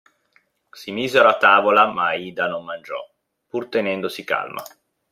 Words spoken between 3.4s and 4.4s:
pur tenendosi